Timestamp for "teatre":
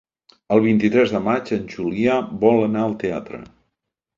3.05-3.43